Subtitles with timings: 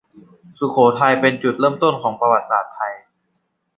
[0.59, 2.93] สุโขทัยเป็นจุดเริ่มต้นของประวัติศาสตร์ไทย